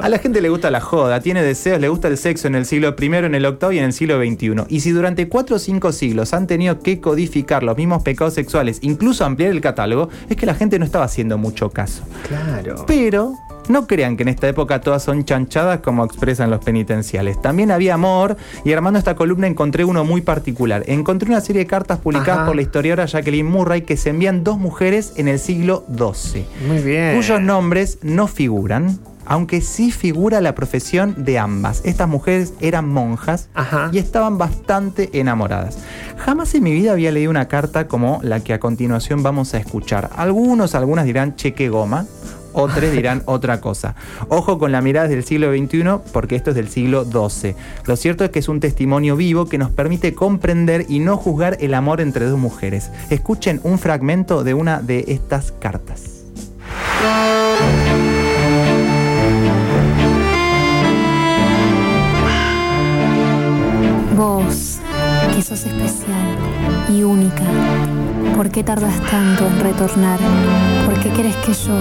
A 0.02 0.10
la 0.10 0.18
gente 0.20 0.42
le 0.42 0.50
gusta 0.50 0.72
la 0.72 0.80
joda, 0.82 1.20
tiene 1.20 1.42
deseos, 1.44 1.80
le 1.80 1.88
gusta 1.90 2.08
el 2.08 2.18
sexo 2.18 2.48
en 2.48 2.56
el 2.56 2.66
siglo 2.66 2.96
I, 3.00 3.06
en 3.06 3.36
el 3.36 3.46
octavo 3.46 3.72
y 3.72 3.80
en 3.80 3.86
el 3.86 3.94
siglo 3.94 4.18
XXI. 4.20 4.54
Y 4.70 4.80
si 4.82 4.92
durante 4.92 5.28
cuatro 5.30 5.58
o 5.58 5.60
cinco 5.60 5.92
siglos 5.92 6.34
han 6.34 6.48
tenido 6.48 6.80
que 6.80 7.00
codificar 7.00 7.64
los 7.64 7.78
mismos 7.78 8.02
pecados 8.04 8.34
sexuales, 8.34 8.80
incluso 8.82 9.24
ampliar 9.26 9.52
el 9.52 9.62
catálogo, 9.62 10.10
es 10.30 10.36
que 10.38 10.46
la 10.46 10.56
gente 10.56 10.80
no 10.80 10.86
estaba 10.86 11.06
haciendo 11.06 11.38
mucho 11.38 11.70
caso. 11.70 12.04
Claro. 12.28 12.86
Pero 12.88 13.34
no 13.70 13.88
crean 13.88 14.18
que 14.18 14.24
en 14.24 14.30
esta 14.30 14.48
época 14.48 14.82
todas 14.82 15.04
son 15.04 15.24
chanchadas 15.26 15.80
como 15.80 16.04
expresan 16.04 16.50
los 16.50 16.64
penitenciales. 16.64 17.42
También 17.42 17.72
había 17.72 17.94
amor 17.94 18.36
y 18.66 18.74
armando 18.74 19.00
esta 19.00 19.16
columna 19.16 19.48
encontré 19.48 19.86
uno 19.86 20.04
muy 20.04 20.22
particular. 20.22 20.84
Encontré 20.88 21.30
una 21.30 21.42
serie 21.42 21.62
de 21.64 21.68
cartas 21.68 22.00
publicadas 22.00 22.38
Ajá. 22.40 22.46
por 22.48 22.56
la 22.56 22.62
historiadora 22.62 23.06
Jacqueline 23.06 23.46
Murray 23.50 23.82
que 23.84 23.98
se 23.98 24.10
envían 24.10 24.44
dos 24.44 24.58
mujeres 24.58 25.14
en 25.16 25.28
el 25.28 25.40
siglo 25.40 25.86
XII, 25.96 26.46
Muy 26.68 26.80
bien. 26.80 27.16
cuyos 27.16 27.42
nombres 27.42 28.00
no 28.02 28.28
figuran. 28.28 29.00
Aunque 29.26 29.62
sí 29.62 29.90
figura 29.90 30.42
la 30.42 30.54
profesión 30.54 31.16
de 31.24 31.40
ambas. 31.40 31.82
Estas 31.86 32.10
mujeres 32.10 32.54
eran 32.60 32.90
monjas 32.90 33.48
Ajá. 33.54 33.90
y 33.94 33.98
estaban 33.98 34.38
bastante 34.38 35.10
enamoradas. 35.18 35.78
Jamás 36.18 36.54
en 36.56 36.64
mi 36.64 36.74
vida 36.74 36.92
había 36.92 37.10
leído 37.10 37.32
una 37.32 37.48
carta 37.48 37.88
como 37.88 38.20
la 38.22 38.42
que 38.42 38.52
a 38.52 38.60
continuación 38.60 39.24
vamos 39.24 39.54
a 39.54 39.60
escuchar. 39.60 40.10
Algunos, 40.18 40.76
algunas 40.76 41.06
dirán 41.06 41.38
cheque 41.38 41.70
goma, 41.70 42.06
otros 42.54 42.92
dirán 42.92 43.24
otra 43.26 43.60
cosa. 43.62 43.96
Ojo 44.30 44.58
con 44.58 44.72
la 44.72 44.82
mirada 44.82 45.08
del 45.08 45.24
siglo 45.24 45.52
XXI 45.52 46.12
porque 46.12 46.36
esto 46.36 46.52
es 46.52 46.56
del 46.56 46.70
siglo 46.70 47.06
XII. 47.06 47.56
Lo 47.86 47.96
cierto 47.96 48.24
es 48.24 48.32
que 48.32 48.40
es 48.40 48.48
un 48.48 48.60
testimonio 48.60 49.16
vivo 49.16 49.46
que 49.46 49.58
nos 49.58 49.72
permite 49.72 50.14
comprender 50.14 50.86
y 50.90 51.00
no 51.00 51.18
juzgar 51.18 51.58
el 51.60 51.74
amor 51.74 52.02
entre 52.02 52.26
dos 52.26 52.40
mujeres. 52.40 52.92
Escuchen 53.10 53.60
un 53.64 53.80
fragmento 53.80 54.44
de 54.44 54.54
una 54.54 54.82
de 54.82 55.06
estas 55.08 55.52
cartas. 55.52 56.24
Vos, 64.16 64.80
que 65.34 65.42
sos 65.42 65.66
especial 65.66 66.38
y 66.90 67.04
única, 67.04 67.44
¿por 68.36 68.50
qué 68.50 68.64
tardas 68.64 69.00
tanto 69.10 69.46
en 69.46 69.60
retornar? 69.60 70.20
¿Por 70.86 71.00
qué 71.00 71.10
querés 71.10 71.36
que 71.38 71.54
yo, 71.54 71.78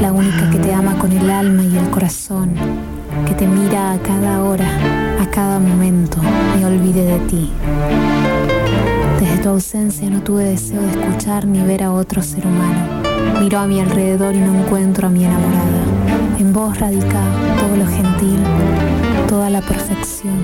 la 0.00 0.12
única 0.12 0.50
que 0.50 0.58
te 0.58 0.72
ama 0.72 0.98
con 0.98 1.12
el 1.12 1.30
alma 1.30 1.62
y 1.64 1.76
el 1.76 1.90
corazón, 1.90 2.52
que 3.26 3.34
te 3.34 3.46
mira 3.46 3.92
a 3.92 3.98
cada 3.98 4.42
hora, 4.42 4.68
a 5.20 5.30
cada 5.30 5.58
momento, 5.58 6.18
me 6.56 6.64
olvide 6.64 7.04
de 7.04 7.18
ti? 7.20 7.50
Desde 9.18 9.38
tu 9.38 9.48
ausencia 9.50 10.08
no 10.10 10.22
tuve 10.22 10.44
deseo 10.44 10.80
de 10.82 10.90
escuchar 10.90 11.46
ni 11.46 11.62
ver 11.62 11.84
a 11.84 11.92
otro 11.92 12.22
ser 12.22 12.46
humano. 12.46 13.40
Miro 13.40 13.58
a 13.58 13.66
mi 13.66 13.80
alrededor 13.80 14.34
y 14.34 14.38
no 14.38 14.54
encuentro 14.54 15.06
a 15.08 15.10
mi 15.10 15.24
enamorada. 15.24 16.38
En 16.38 16.52
vos 16.52 16.78
radica 16.78 17.22
todo 17.58 17.76
lo 17.76 17.86
gentil, 17.86 18.40
toda 19.30 19.48
la 19.48 19.60
perfección, 19.60 20.40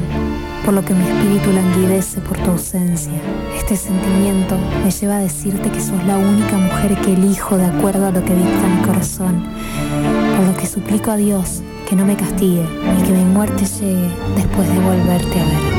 por 0.64 0.72
lo 0.72 0.84
que 0.84 0.94
mi 0.94 1.04
espíritu 1.04 1.50
languidece 1.52 2.20
por 2.20 2.38
tu 2.38 2.52
ausencia. 2.52 3.20
Este 3.58 3.76
sentimiento 3.76 4.56
me 4.84 4.92
lleva 4.92 5.16
a 5.16 5.20
decirte 5.20 5.72
que 5.72 5.80
sos 5.80 6.04
la 6.04 6.16
única 6.16 6.56
mujer 6.56 6.96
que 7.00 7.14
elijo 7.14 7.56
de 7.58 7.64
acuerdo 7.64 8.06
a 8.06 8.12
lo 8.12 8.24
que 8.24 8.32
dicta 8.32 8.68
mi 8.68 8.86
corazón, 8.86 9.42
por 10.36 10.46
lo 10.46 10.56
que 10.56 10.66
suplico 10.66 11.10
a 11.10 11.16
Dios 11.16 11.62
que 11.88 11.96
no 11.96 12.06
me 12.06 12.16
castigue 12.16 12.62
y 12.62 13.02
que 13.02 13.10
mi 13.10 13.24
muerte 13.24 13.64
llegue 13.64 14.08
después 14.36 14.68
de 14.68 14.78
volverte 14.78 15.40
a 15.40 15.44
ver. 15.44 15.75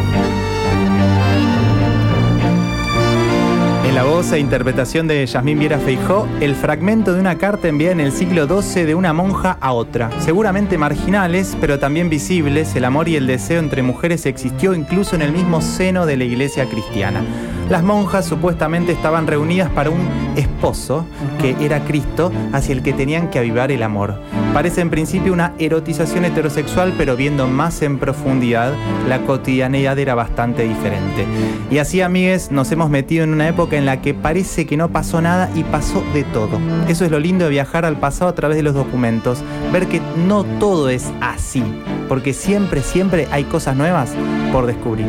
La 3.97 4.03
voz 4.03 4.31
e 4.31 4.37
interpretación 4.37 5.07
de 5.07 5.25
Yasmín 5.25 5.57
Viera 5.57 5.79
Feijó, 5.79 6.27
el 6.39 6.53
fragmento 6.53 7.15
de 7.15 7.19
una 7.19 7.39
carta 7.39 7.67
enviada 7.67 7.93
en 7.93 7.99
el 7.99 8.11
siglo 8.11 8.45
XII 8.45 8.83
de 8.83 8.93
una 8.93 9.11
monja 9.11 9.57
a 9.59 9.73
otra. 9.73 10.11
Seguramente 10.19 10.77
marginales, 10.77 11.57
pero 11.59 11.79
también 11.79 12.07
visibles, 12.07 12.75
el 12.75 12.85
amor 12.85 13.09
y 13.09 13.15
el 13.15 13.25
deseo 13.25 13.57
entre 13.57 13.81
mujeres 13.81 14.27
existió 14.27 14.75
incluso 14.75 15.15
en 15.15 15.23
el 15.23 15.31
mismo 15.31 15.61
seno 15.61 16.05
de 16.05 16.15
la 16.15 16.25
iglesia 16.25 16.69
cristiana. 16.69 17.23
Las 17.69 17.83
monjas 17.83 18.25
supuestamente 18.25 18.93
estaban 18.93 19.27
reunidas 19.27 19.69
para 19.69 19.89
un 19.89 20.07
esposo, 20.37 21.05
que 21.41 21.53
era 21.59 21.83
Cristo, 21.83 22.31
hacia 22.53 22.73
el 22.73 22.81
que 22.81 22.93
tenían 22.93 23.29
que 23.29 23.39
avivar 23.39 23.71
el 23.73 23.83
amor. 23.83 24.21
Parece 24.53 24.79
en 24.79 24.89
principio 24.89 25.33
una 25.33 25.51
erotización 25.59 26.23
heterosexual, 26.23 26.93
pero 26.97 27.17
viendo 27.17 27.45
más 27.47 27.81
en 27.81 27.99
profundidad, 27.99 28.73
la 29.09 29.19
cotidianeidad 29.19 29.99
era 29.99 30.15
bastante 30.15 30.63
diferente. 30.63 31.25
Y 31.69 31.79
así, 31.79 31.99
amigues, 31.99 32.51
nos 32.51 32.71
hemos 32.71 32.89
metido 32.89 33.25
en 33.25 33.33
una 33.33 33.49
época 33.49 33.75
en 33.75 33.85
la 33.85 34.01
que 34.01 34.13
parece 34.13 34.65
que 34.65 34.77
no 34.77 34.87
pasó 34.89 35.21
nada 35.21 35.49
y 35.53 35.63
pasó 35.63 36.01
de 36.13 36.23
todo. 36.23 36.59
Eso 36.87 37.03
es 37.03 37.11
lo 37.11 37.19
lindo 37.19 37.45
de 37.45 37.51
viajar 37.51 37.83
al 37.83 37.99
pasado 37.99 38.29
a 38.29 38.35
través 38.35 38.55
de 38.55 38.63
los 38.63 38.75
documentos, 38.75 39.43
ver 39.73 39.87
que 39.87 40.01
no 40.25 40.45
todo 40.59 40.87
es 40.87 41.11
así, 41.19 41.63
porque 42.07 42.31
siempre, 42.31 42.81
siempre 42.81 43.27
hay 43.29 43.43
cosas 43.43 43.75
nuevas 43.75 44.11
por 44.53 44.67
descubrir. 44.67 45.05